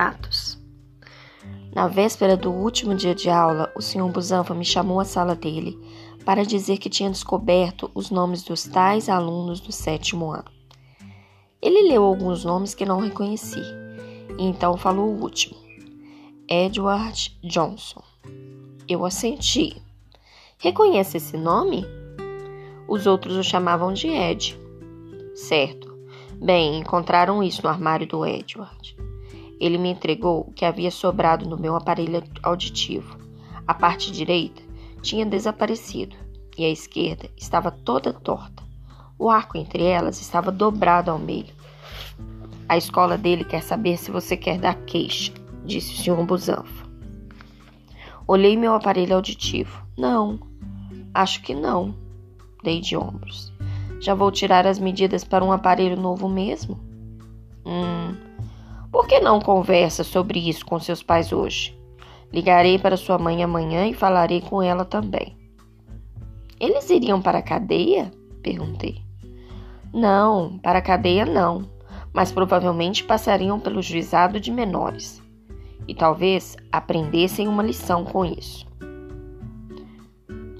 fatos. 0.00 0.58
Na 1.74 1.86
véspera 1.86 2.34
do 2.34 2.50
último 2.50 2.94
dia 2.94 3.14
de 3.14 3.28
aula, 3.28 3.70
o 3.76 3.82
Sr. 3.82 4.08
Busanfa 4.08 4.54
me 4.54 4.64
chamou 4.64 4.98
à 4.98 5.04
sala 5.04 5.34
dele 5.34 5.78
para 6.24 6.42
dizer 6.42 6.78
que 6.78 6.88
tinha 6.88 7.10
descoberto 7.10 7.90
os 7.94 8.10
nomes 8.10 8.42
dos 8.42 8.64
tais 8.64 9.10
alunos 9.10 9.60
do 9.60 9.70
sétimo 9.70 10.30
ano. 10.30 10.50
Ele 11.60 11.82
leu 11.82 12.02
alguns 12.02 12.46
nomes 12.46 12.74
que 12.74 12.86
não 12.86 12.98
reconheci, 12.98 13.60
e 14.38 14.42
então 14.42 14.78
falou 14.78 15.06
o 15.10 15.20
último: 15.20 15.56
Edward 16.48 17.38
Johnson. 17.44 18.02
Eu 18.88 19.04
assenti. 19.04 19.82
Reconhece 20.56 21.18
esse 21.18 21.36
nome? 21.36 21.84
Os 22.88 23.06
outros 23.06 23.36
o 23.36 23.42
chamavam 23.42 23.92
de 23.92 24.08
Ed. 24.08 24.58
Certo. 25.34 25.94
Bem, 26.42 26.78
encontraram 26.78 27.42
isso 27.42 27.62
no 27.62 27.68
armário 27.68 28.06
do 28.06 28.24
Edward. 28.24 29.09
Ele 29.60 29.76
me 29.76 29.90
entregou 29.90 30.40
o 30.40 30.52
que 30.52 30.64
havia 30.64 30.90
sobrado 30.90 31.46
no 31.46 31.58
meu 31.58 31.76
aparelho 31.76 32.24
auditivo. 32.42 33.18
A 33.66 33.74
parte 33.74 34.10
direita 34.10 34.62
tinha 35.02 35.26
desaparecido 35.26 36.16
e 36.56 36.64
a 36.64 36.70
esquerda 36.70 37.28
estava 37.36 37.70
toda 37.70 38.12
torta. 38.12 38.62
O 39.18 39.28
arco 39.28 39.58
entre 39.58 39.84
elas 39.84 40.18
estava 40.20 40.50
dobrado 40.50 41.10
ao 41.10 41.18
meio. 41.18 41.54
A 42.66 42.76
escola 42.78 43.18
dele 43.18 43.44
quer 43.44 43.62
saber 43.62 43.98
se 43.98 44.10
você 44.10 44.36
quer 44.36 44.58
dar 44.58 44.74
queixa, 44.86 45.32
disse 45.64 45.92
o 45.92 46.16
Sr. 46.16 46.24
Busanfa. 46.24 46.88
Olhei 48.26 48.56
meu 48.56 48.74
aparelho 48.74 49.16
auditivo. 49.16 49.84
Não, 49.98 50.40
acho 51.12 51.42
que 51.42 51.54
não. 51.54 51.94
Dei 52.62 52.80
de 52.80 52.96
ombros. 52.96 53.52
Já 54.00 54.14
vou 54.14 54.30
tirar 54.30 54.66
as 54.66 54.78
medidas 54.78 55.24
para 55.24 55.44
um 55.44 55.52
aparelho 55.52 55.96
novo 55.96 56.28
mesmo? 56.28 56.78
Hum, 57.66 57.99
por 58.90 59.06
que 59.06 59.20
não 59.20 59.40
conversa 59.40 60.02
sobre 60.02 60.48
isso 60.48 60.66
com 60.66 60.78
seus 60.80 61.02
pais 61.02 61.32
hoje? 61.32 61.78
Ligarei 62.32 62.78
para 62.78 62.96
sua 62.96 63.18
mãe 63.18 63.42
amanhã 63.42 63.86
e 63.86 63.94
falarei 63.94 64.40
com 64.40 64.62
ela 64.62 64.84
também. 64.84 65.36
Eles 66.58 66.90
iriam 66.90 67.22
para 67.22 67.38
a 67.38 67.42
cadeia? 67.42 68.10
Perguntei. 68.42 69.02
Não, 69.92 70.58
para 70.58 70.78
a 70.78 70.82
cadeia 70.82 71.24
não, 71.24 71.68
mas 72.12 72.30
provavelmente 72.30 73.02
passariam 73.04 73.58
pelo 73.58 73.82
juizado 73.82 74.38
de 74.38 74.50
menores. 74.50 75.22
E 75.88 75.94
talvez 75.94 76.56
aprendessem 76.70 77.48
uma 77.48 77.62
lição 77.62 78.04
com 78.04 78.24
isso. 78.24 78.66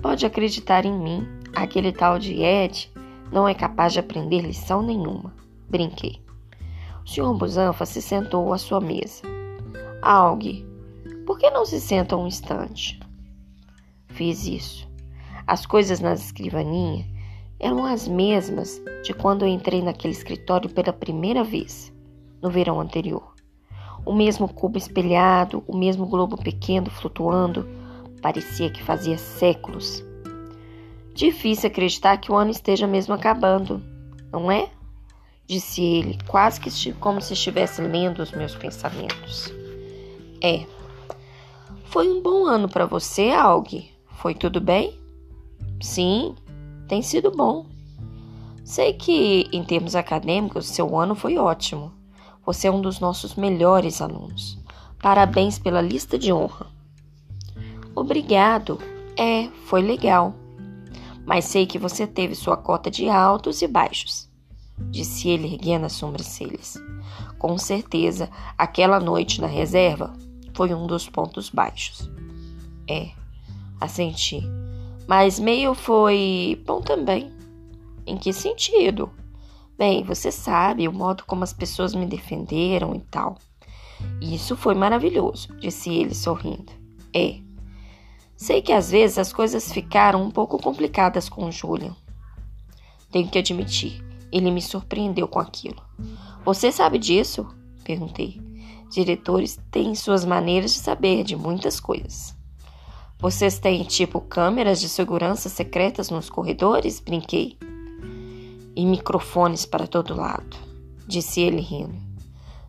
Pode 0.00 0.24
acreditar 0.24 0.84
em 0.86 0.96
mim, 0.96 1.28
aquele 1.54 1.92
tal 1.92 2.18
de 2.18 2.42
Ed 2.42 2.90
não 3.32 3.46
é 3.46 3.52
capaz 3.52 3.92
de 3.92 3.98
aprender 3.98 4.40
lição 4.40 4.82
nenhuma. 4.82 5.34
Brinquei. 5.68 6.27
Sr. 7.08 7.32
Busanfa 7.32 7.86
se 7.86 8.02
sentou 8.02 8.52
à 8.52 8.58
sua 8.58 8.80
mesa. 8.80 9.22
Algue, 10.02 10.66
por 11.26 11.38
que 11.38 11.50
não 11.50 11.64
se 11.64 11.80
senta 11.80 12.14
um 12.14 12.26
instante? 12.26 13.00
Fiz 14.08 14.46
isso. 14.46 14.86
As 15.46 15.64
coisas 15.64 16.00
na 16.00 16.12
escrivaninha 16.12 17.06
eram 17.58 17.86
as 17.86 18.06
mesmas 18.06 18.80
de 19.02 19.14
quando 19.14 19.46
eu 19.46 19.48
entrei 19.48 19.80
naquele 19.80 20.12
escritório 20.12 20.68
pela 20.68 20.92
primeira 20.92 21.42
vez, 21.42 21.90
no 22.42 22.50
verão 22.50 22.78
anterior. 22.78 23.34
O 24.04 24.12
mesmo 24.12 24.46
cubo 24.46 24.76
espelhado, 24.76 25.64
o 25.66 25.74
mesmo 25.74 26.06
globo 26.06 26.36
pequeno 26.36 26.90
flutuando, 26.90 27.66
parecia 28.20 28.70
que 28.70 28.82
fazia 28.82 29.16
séculos 29.16 30.04
Difícil 31.18 31.68
acreditar 31.68 32.16
que 32.18 32.30
o 32.30 32.36
ano 32.36 32.52
esteja 32.52 32.86
mesmo 32.86 33.12
acabando, 33.12 33.82
não 34.30 34.52
é? 34.52 34.68
Disse 35.48 35.82
ele, 35.82 36.18
quase 36.26 36.60
que 36.60 36.92
como 36.94 37.20
se 37.20 37.32
estivesse 37.32 37.80
lendo 37.80 38.20
os 38.22 38.30
meus 38.32 38.54
pensamentos. 38.54 39.50
É. 40.42 40.66
Foi 41.86 42.08
um 42.08 42.20
bom 42.20 42.44
ano 42.44 42.68
para 42.68 42.84
você, 42.84 43.30
Alg? 43.30 43.90
Foi 44.18 44.34
tudo 44.34 44.60
bem? 44.60 45.00
Sim, 45.80 46.34
tem 46.86 47.00
sido 47.00 47.30
bom. 47.30 47.64
Sei 48.62 48.92
que, 48.92 49.48
em 49.50 49.64
termos 49.64 49.96
acadêmicos, 49.96 50.66
seu 50.66 50.98
ano 50.98 51.14
foi 51.14 51.38
ótimo. 51.38 51.92
Você 52.44 52.68
é 52.68 52.70
um 52.70 52.82
dos 52.82 53.00
nossos 53.00 53.34
melhores 53.34 54.02
alunos. 54.02 54.58
Parabéns 55.00 55.58
pela 55.58 55.80
lista 55.80 56.18
de 56.18 56.30
honra. 56.30 56.66
Obrigado. 57.94 58.78
É, 59.16 59.48
foi 59.64 59.80
legal 59.80 60.34
mas 61.28 61.44
sei 61.44 61.66
que 61.66 61.78
você 61.78 62.06
teve 62.06 62.34
sua 62.34 62.56
cota 62.56 62.90
de 62.90 63.06
altos 63.06 63.60
e 63.60 63.68
baixos, 63.68 64.30
disse 64.90 65.28
ele 65.28 65.52
erguendo 65.52 65.86
as 65.86 65.92
sobrancelhas. 65.92 66.76
Com 67.38 67.56
certeza, 67.58 68.30
aquela 68.56 68.98
noite 68.98 69.40
na 69.40 69.46
reserva 69.46 70.12
foi 70.54 70.74
um 70.74 70.86
dos 70.86 71.08
pontos 71.08 71.50
baixos. 71.50 72.10
É, 72.88 73.10
assenti. 73.80 74.42
Mas 75.06 75.38
meio 75.38 75.74
foi 75.74 76.62
bom 76.66 76.80
também. 76.80 77.32
Em 78.06 78.16
que 78.16 78.32
sentido? 78.32 79.10
Bem, 79.76 80.02
você 80.02 80.32
sabe 80.32 80.88
o 80.88 80.92
modo 80.92 81.24
como 81.26 81.44
as 81.44 81.52
pessoas 81.52 81.94
me 81.94 82.06
defenderam 82.06 82.94
e 82.94 83.00
tal. 83.00 83.36
Isso 84.20 84.56
foi 84.56 84.74
maravilhoso, 84.74 85.54
disse 85.58 85.90
ele 85.90 86.14
sorrindo. 86.14 86.72
É, 87.14 87.40
Sei 88.38 88.62
que 88.62 88.72
às 88.72 88.88
vezes 88.88 89.18
as 89.18 89.32
coisas 89.32 89.72
ficaram 89.72 90.22
um 90.22 90.30
pouco 90.30 90.62
complicadas 90.62 91.28
com 91.28 91.46
o 91.46 91.50
Julian. 91.50 91.96
Tenho 93.10 93.26
que 93.28 93.36
admitir, 93.36 94.00
ele 94.32 94.50
me 94.50 94.62
surpreendeu 94.62 95.26
com 95.26 95.38
aquilo. 95.38 95.82
Você 96.44 96.70
sabe 96.72 96.98
disso? 96.98 97.46
Perguntei. 97.84 98.40
Diretores 98.90 99.58
têm 99.70 99.94
suas 99.94 100.24
maneiras 100.24 100.72
de 100.72 100.78
saber 100.78 101.22
de 101.24 101.36
muitas 101.36 101.78
coisas. 101.78 102.36
Vocês 103.18 103.58
têm, 103.58 103.82
tipo, 103.84 104.20
câmeras 104.20 104.80
de 104.80 104.88
segurança 104.88 105.48
secretas 105.48 106.08
nos 106.08 106.30
corredores? 106.30 107.00
Brinquei. 107.00 107.58
E 108.76 108.86
microfones 108.86 109.66
para 109.66 109.86
todo 109.88 110.14
lado, 110.14 110.56
disse 111.06 111.40
ele 111.40 111.60
rindo. 111.60 111.98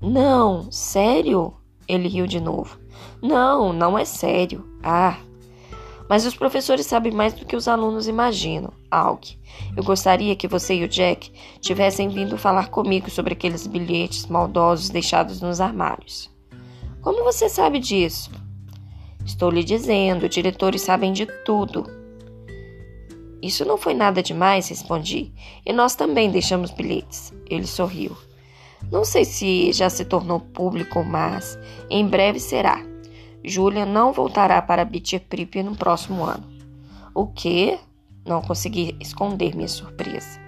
Não, 0.00 0.72
sério? 0.72 1.52
Ele 1.86 2.08
riu 2.08 2.26
de 2.26 2.40
novo. 2.40 2.78
Não, 3.22 3.72
não 3.72 3.98
é 3.98 4.04
sério. 4.06 4.66
Ah, 4.82 5.18
mas 6.10 6.26
os 6.26 6.34
professores 6.34 6.86
sabem 6.86 7.12
mais 7.12 7.34
do 7.34 7.46
que 7.46 7.54
os 7.54 7.68
alunos 7.68 8.08
imaginam. 8.08 8.72
Alk, 8.90 9.38
eu 9.76 9.84
gostaria 9.84 10.34
que 10.34 10.48
você 10.48 10.74
e 10.74 10.82
o 10.82 10.88
Jack 10.88 11.30
tivessem 11.60 12.08
vindo 12.08 12.36
falar 12.36 12.68
comigo 12.68 13.08
sobre 13.08 13.34
aqueles 13.34 13.64
bilhetes 13.64 14.26
maldosos 14.26 14.90
deixados 14.90 15.40
nos 15.40 15.60
armários. 15.60 16.28
Como 17.00 17.22
você 17.22 17.48
sabe 17.48 17.78
disso? 17.78 18.28
Estou 19.24 19.50
lhe 19.50 19.62
dizendo, 19.62 20.28
diretores 20.28 20.82
sabem 20.82 21.12
de 21.12 21.26
tudo. 21.44 21.86
Isso 23.40 23.64
não 23.64 23.78
foi 23.78 23.94
nada 23.94 24.20
demais, 24.20 24.68
respondi. 24.68 25.32
E 25.64 25.72
nós 25.72 25.94
também 25.94 26.28
deixamos 26.28 26.72
bilhetes. 26.72 27.32
Ele 27.48 27.68
sorriu. 27.68 28.16
Não 28.90 29.04
sei 29.04 29.24
se 29.24 29.72
já 29.72 29.88
se 29.88 30.04
tornou 30.04 30.40
público, 30.40 31.04
mas 31.04 31.56
em 31.88 32.04
breve 32.04 32.40
será. 32.40 32.89
Julia 33.44 33.86
não 33.86 34.12
voltará 34.12 34.60
para 34.60 34.86
Prip 34.86 35.62
no 35.62 35.74
próximo 35.76 36.24
ano. 36.24 36.44
O 37.14 37.26
que? 37.26 37.78
Não 38.26 38.42
consegui 38.42 38.96
esconder 39.00 39.54
minha 39.54 39.68
surpresa. 39.68 40.38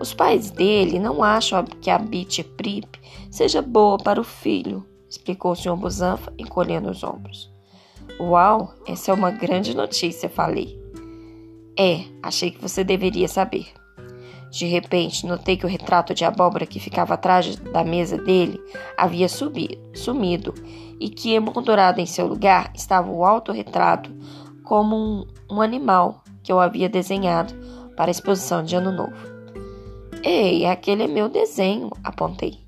Os 0.00 0.14
pais 0.14 0.50
dele 0.50 0.98
não 0.98 1.22
acham 1.22 1.64
que 1.64 1.90
a 1.90 1.98
Prip 1.98 3.00
seja 3.30 3.60
boa 3.60 3.98
para 3.98 4.20
o 4.20 4.24
filho, 4.24 4.86
explicou 5.08 5.52
o 5.52 5.56
Sr. 5.56 5.76
Busanfa, 5.76 6.32
encolhendo 6.38 6.90
os 6.90 7.02
ombros. 7.02 7.50
Uau, 8.18 8.74
essa 8.86 9.10
é 9.10 9.14
uma 9.14 9.30
grande 9.30 9.74
notícia, 9.74 10.28
falei. 10.28 10.78
É, 11.78 12.04
achei 12.22 12.50
que 12.50 12.62
você 12.62 12.82
deveria 12.82 13.28
saber. 13.28 13.66
De 14.56 14.64
repente, 14.64 15.26
notei 15.26 15.54
que 15.54 15.66
o 15.66 15.68
retrato 15.68 16.14
de 16.14 16.24
abóbora 16.24 16.64
que 16.64 16.80
ficava 16.80 17.12
atrás 17.12 17.56
da 17.56 17.84
mesa 17.84 18.16
dele 18.16 18.58
havia 18.96 19.28
subido, 19.28 19.76
sumido 19.92 20.54
e 20.98 21.10
que, 21.10 21.34
emoldurado 21.34 22.00
em 22.00 22.06
seu 22.06 22.26
lugar, 22.26 22.72
estava 22.74 23.10
o 23.10 23.22
autorretrato 23.22 24.10
como 24.64 24.96
um, 24.96 25.26
um 25.50 25.60
animal 25.60 26.24
que 26.42 26.50
eu 26.50 26.58
havia 26.58 26.88
desenhado 26.88 27.52
para 27.98 28.08
a 28.08 28.10
exposição 28.10 28.64
de 28.64 28.74
Ano 28.74 28.92
Novo. 28.92 29.36
Ei, 30.24 30.64
aquele 30.64 31.02
é 31.02 31.06
meu 31.06 31.28
desenho, 31.28 31.90
apontei. 32.02 32.58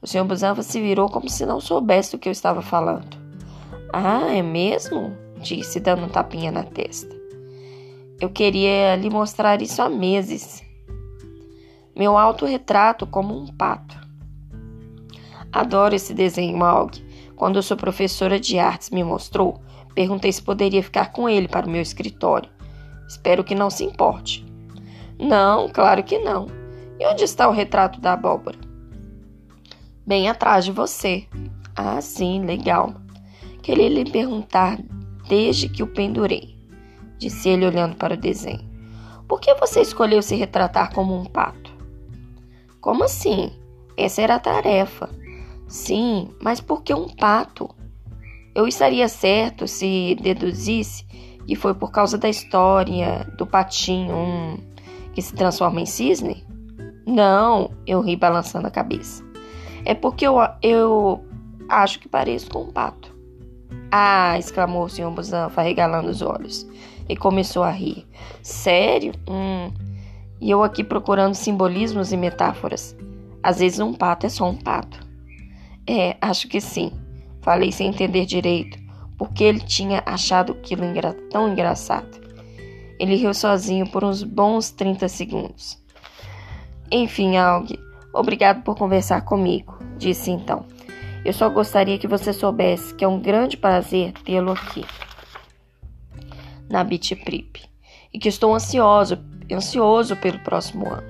O 0.00 0.06
senhor 0.06 0.24
Busanfa 0.24 0.62
se 0.62 0.80
virou 0.80 1.10
como 1.10 1.28
se 1.28 1.44
não 1.44 1.60
soubesse 1.60 2.12
do 2.12 2.18
que 2.18 2.30
eu 2.30 2.32
estava 2.32 2.62
falando. 2.62 3.18
Ah, 3.92 4.34
é 4.34 4.40
mesmo? 4.40 5.14
disse, 5.36 5.80
dando 5.80 6.04
um 6.04 6.08
tapinha 6.08 6.50
na 6.50 6.62
testa. 6.62 7.14
Eu 8.18 8.30
queria 8.30 8.96
lhe 8.96 9.10
mostrar 9.10 9.60
isso 9.60 9.82
há 9.82 9.90
meses. 9.90 10.69
Meu 11.96 12.16
autorretrato 12.16 13.06
como 13.06 13.36
um 13.36 13.46
pato. 13.46 13.98
Adoro 15.52 15.94
esse 15.94 16.14
desenho, 16.14 16.56
Maug. 16.56 16.92
Quando 17.34 17.62
sua 17.62 17.76
professora 17.76 18.38
de 18.38 18.58
artes 18.58 18.90
me 18.90 19.02
mostrou, 19.02 19.60
perguntei 19.94 20.32
se 20.32 20.42
poderia 20.42 20.82
ficar 20.82 21.12
com 21.12 21.28
ele 21.28 21.48
para 21.48 21.66
o 21.66 21.70
meu 21.70 21.82
escritório. 21.82 22.50
Espero 23.08 23.42
que 23.42 23.54
não 23.54 23.70
se 23.70 23.82
importe. 23.82 24.46
Não, 25.18 25.68
claro 25.68 26.02
que 26.02 26.18
não. 26.18 26.46
E 26.98 27.06
onde 27.06 27.24
está 27.24 27.48
o 27.48 27.52
retrato 27.52 28.00
da 28.00 28.12
abóbora? 28.12 28.58
Bem 30.06 30.28
atrás 30.28 30.64
de 30.64 30.72
você. 30.72 31.26
Ah, 31.74 32.00
sim, 32.00 32.44
legal. 32.44 32.94
Queria 33.62 33.88
lhe 33.88 34.10
perguntar 34.10 34.78
desde 35.28 35.68
que 35.68 35.82
o 35.82 35.86
pendurei, 35.86 36.56
disse 37.18 37.48
ele 37.48 37.66
olhando 37.66 37.96
para 37.96 38.14
o 38.14 38.16
desenho. 38.16 38.68
Por 39.28 39.40
que 39.40 39.54
você 39.54 39.80
escolheu 39.80 40.22
se 40.22 40.34
retratar 40.34 40.92
como 40.92 41.14
um 41.14 41.24
pato? 41.24 41.69
Como 42.90 43.04
assim? 43.04 43.52
Essa 43.96 44.20
era 44.20 44.34
a 44.34 44.40
tarefa. 44.40 45.08
Sim, 45.68 46.28
mas 46.42 46.60
por 46.60 46.82
que 46.82 46.92
um 46.92 47.08
pato? 47.08 47.70
Eu 48.52 48.66
estaria 48.66 49.06
certo 49.06 49.68
se 49.68 50.16
deduzisse 50.20 51.06
que 51.46 51.54
foi 51.54 51.72
por 51.72 51.92
causa 51.92 52.18
da 52.18 52.28
história 52.28 53.32
do 53.38 53.46
patinho 53.46 54.12
um, 54.12 54.58
que 55.12 55.22
se 55.22 55.32
transforma 55.32 55.80
em 55.80 55.86
cisne? 55.86 56.44
Não, 57.06 57.70
eu 57.86 58.00
ri 58.00 58.16
balançando 58.16 58.66
a 58.66 58.72
cabeça. 58.72 59.22
É 59.84 59.94
porque 59.94 60.26
eu, 60.26 60.38
eu 60.60 61.24
acho 61.68 62.00
que 62.00 62.08
pareço 62.08 62.50
com 62.50 62.62
um 62.62 62.72
pato. 62.72 63.14
Ah! 63.92 64.36
exclamou 64.36 64.82
o 64.82 64.88
senhor 64.88 65.12
Busanfa, 65.12 65.62
regalando 65.62 66.08
os 66.08 66.22
olhos. 66.22 66.66
E 67.08 67.16
começou 67.16 67.62
a 67.62 67.70
rir. 67.70 68.04
Sério? 68.42 69.12
Hum. 69.28 69.70
E 70.40 70.50
eu 70.50 70.62
aqui 70.62 70.82
procurando 70.82 71.34
simbolismos 71.34 72.12
e 72.12 72.16
metáforas. 72.16 72.96
Às 73.42 73.58
vezes 73.58 73.78
um 73.78 73.92
pato 73.92 74.26
é 74.26 74.28
só 74.28 74.48
um 74.48 74.56
pato. 74.56 75.06
É, 75.86 76.16
acho 76.20 76.48
que 76.48 76.60
sim. 76.60 76.92
Falei 77.42 77.72
sem 77.72 77.88
entender 77.88 78.26
direito, 78.26 78.78
porque 79.18 79.44
ele 79.44 79.60
tinha 79.60 80.02
achado 80.06 80.52
aquilo 80.52 80.84
engra 80.84 81.14
tão 81.30 81.52
engraçado. 81.52 82.20
Ele 82.98 83.16
riu 83.16 83.32
sozinho 83.32 83.88
por 83.90 84.04
uns 84.04 84.22
bons 84.22 84.70
30 84.70 85.08
segundos. 85.08 85.82
Enfim, 86.90 87.36
Aug, 87.36 87.78
obrigado 88.12 88.62
por 88.62 88.76
conversar 88.76 89.22
comigo, 89.22 89.78
disse 89.96 90.30
então. 90.30 90.66
Eu 91.24 91.32
só 91.32 91.48
gostaria 91.48 91.98
que 91.98 92.08
você 92.08 92.32
soubesse 92.32 92.94
que 92.94 93.04
é 93.04 93.08
um 93.08 93.20
grande 93.20 93.56
prazer 93.56 94.12
tê-lo 94.24 94.52
aqui 94.52 94.84
na 96.68 96.84
Beach 96.84 97.14
Prip 97.16 97.60
e 98.12 98.18
que 98.18 98.28
estou 98.28 98.54
ansioso, 98.54 99.18
ansioso 99.54 100.16
pelo 100.16 100.38
próximo 100.40 100.88
ano. 100.88 101.08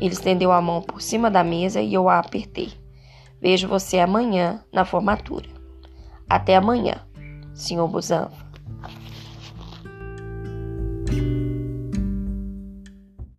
Ele 0.00 0.12
estendeu 0.12 0.52
a 0.52 0.60
mão 0.60 0.82
por 0.82 1.00
cima 1.00 1.30
da 1.30 1.42
mesa 1.42 1.80
e 1.80 1.94
eu 1.94 2.08
a 2.08 2.18
apertei. 2.18 2.72
Vejo 3.40 3.68
você 3.68 3.98
amanhã 3.98 4.62
na 4.72 4.84
formatura. 4.84 5.48
Até 6.28 6.56
amanhã, 6.56 7.06
Sr. 7.54 7.86
Busanfa. 7.88 8.46